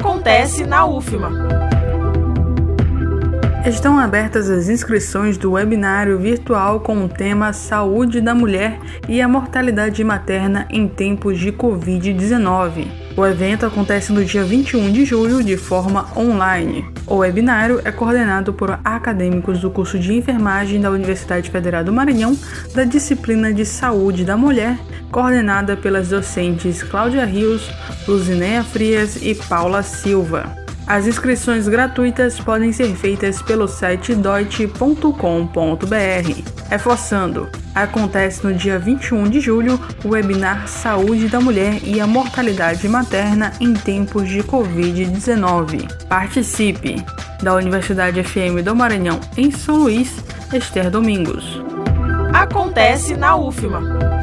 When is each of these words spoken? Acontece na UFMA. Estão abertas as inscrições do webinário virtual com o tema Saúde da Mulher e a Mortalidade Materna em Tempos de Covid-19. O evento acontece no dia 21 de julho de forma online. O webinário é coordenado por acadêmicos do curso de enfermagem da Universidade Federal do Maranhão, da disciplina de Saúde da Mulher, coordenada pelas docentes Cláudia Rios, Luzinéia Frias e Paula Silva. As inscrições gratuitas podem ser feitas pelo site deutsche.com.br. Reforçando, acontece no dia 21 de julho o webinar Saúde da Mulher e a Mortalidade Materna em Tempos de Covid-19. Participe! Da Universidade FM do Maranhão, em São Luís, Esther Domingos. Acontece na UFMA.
Acontece 0.00 0.64
na 0.64 0.86
UFMA. 0.86 1.28
Estão 3.66 3.98
abertas 3.98 4.48
as 4.48 4.68
inscrições 4.68 5.36
do 5.36 5.52
webinário 5.52 6.16
virtual 6.20 6.78
com 6.78 7.04
o 7.04 7.08
tema 7.08 7.52
Saúde 7.52 8.20
da 8.20 8.32
Mulher 8.32 8.78
e 9.08 9.20
a 9.20 9.26
Mortalidade 9.26 10.02
Materna 10.04 10.68
em 10.70 10.86
Tempos 10.86 11.40
de 11.40 11.50
Covid-19. 11.50 12.86
O 13.16 13.26
evento 13.26 13.66
acontece 13.66 14.12
no 14.12 14.24
dia 14.24 14.44
21 14.44 14.92
de 14.92 15.04
julho 15.04 15.42
de 15.42 15.56
forma 15.56 16.06
online. 16.16 16.86
O 17.04 17.16
webinário 17.16 17.80
é 17.84 17.90
coordenado 17.90 18.52
por 18.52 18.78
acadêmicos 18.84 19.58
do 19.58 19.68
curso 19.68 19.98
de 19.98 20.14
enfermagem 20.14 20.80
da 20.80 20.92
Universidade 20.92 21.50
Federal 21.50 21.82
do 21.82 21.92
Maranhão, 21.92 22.38
da 22.72 22.84
disciplina 22.84 23.52
de 23.52 23.66
Saúde 23.66 24.24
da 24.24 24.36
Mulher, 24.36 24.78
coordenada 25.10 25.76
pelas 25.76 26.08
docentes 26.08 26.82
Cláudia 26.82 27.24
Rios, 27.24 27.70
Luzinéia 28.06 28.62
Frias 28.62 29.16
e 29.22 29.34
Paula 29.34 29.82
Silva. 29.82 30.56
As 30.88 31.06
inscrições 31.06 31.68
gratuitas 31.68 32.40
podem 32.40 32.72
ser 32.72 32.96
feitas 32.96 33.42
pelo 33.42 33.68
site 33.68 34.14
deutsche.com.br. 34.14 35.12
Reforçando, 36.70 37.46
acontece 37.74 38.42
no 38.42 38.54
dia 38.54 38.78
21 38.78 39.28
de 39.28 39.38
julho 39.38 39.78
o 40.02 40.08
webinar 40.08 40.66
Saúde 40.66 41.28
da 41.28 41.40
Mulher 41.40 41.80
e 41.84 42.00
a 42.00 42.06
Mortalidade 42.06 42.88
Materna 42.88 43.52
em 43.60 43.74
Tempos 43.74 44.30
de 44.30 44.42
Covid-19. 44.42 46.06
Participe! 46.06 47.04
Da 47.42 47.54
Universidade 47.54 48.22
FM 48.24 48.64
do 48.64 48.74
Maranhão, 48.74 49.20
em 49.36 49.50
São 49.50 49.76
Luís, 49.76 50.24
Esther 50.52 50.90
Domingos. 50.90 51.62
Acontece 52.32 53.14
na 53.14 53.36
UFMA. 53.36 54.17